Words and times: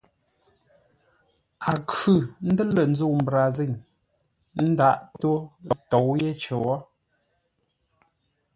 A 1.69 1.71
khʉ̂ 1.89 2.17
ńdə́r 2.49 2.69
lə̂ 2.75 2.83
ńzə́u 2.91 3.13
mbrazîŋ 3.21 3.71
ńdághʼ 4.69 5.01
ńtó 5.15 5.31
ńtóu 5.75 6.09
yé 6.21 6.29
cər 6.41 6.59
wó. 6.63 6.75